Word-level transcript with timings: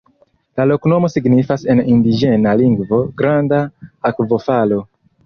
La 0.59 0.63
loknomo 0.69 1.09
signifas 1.15 1.65
en 1.73 1.81
indiĝena 1.95 2.53
lingvo: 2.63 2.99
"granda 3.21 3.61
akvofalo". 4.11 4.81